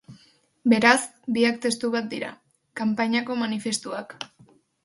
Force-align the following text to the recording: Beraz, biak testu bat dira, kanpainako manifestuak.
Beraz, 0.71 1.01
biak 1.35 1.59
testu 1.67 1.91
bat 1.97 2.09
dira, 2.15 2.31
kanpainako 2.81 3.39
manifestuak. 3.43 4.19